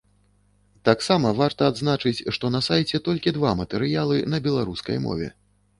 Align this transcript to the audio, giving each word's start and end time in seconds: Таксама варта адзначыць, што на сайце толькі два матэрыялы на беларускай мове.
Таксама 0.89 1.33
варта 1.41 1.69
адзначыць, 1.73 2.15
што 2.39 2.53
на 2.57 2.63
сайце 2.69 3.03
толькі 3.09 3.35
два 3.39 3.53
матэрыялы 3.61 4.17
на 4.35 4.43
беларускай 4.49 4.97
мове. 5.11 5.35